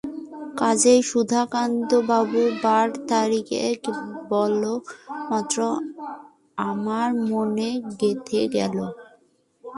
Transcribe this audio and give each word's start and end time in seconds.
কাজেই 0.57 0.99
সুধাকান্তবাবু 1.09 2.41
বার 2.63 2.87
তারিখ 3.09 3.47
বলমাত্র 4.31 5.57
আমার 6.69 7.07
মনে 7.29 7.69
গেঁথে 7.99 8.41
গেল। 8.55 8.77